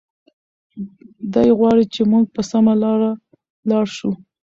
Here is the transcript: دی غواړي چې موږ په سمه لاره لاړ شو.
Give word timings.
دی 1.33 1.49
غواړي 1.59 1.85
چې 1.93 2.01
موږ 2.11 2.25
په 2.35 2.41
سمه 2.51 2.73
لاره 2.83 3.11
لاړ 3.69 3.85
شو. 3.97 4.11